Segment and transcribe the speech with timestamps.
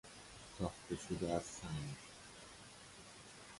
[0.57, 1.95] ساخته شده از سنگ